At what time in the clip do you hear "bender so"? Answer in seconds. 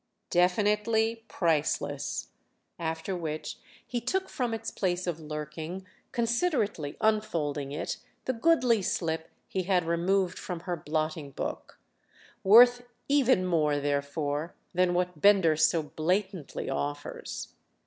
15.21-15.83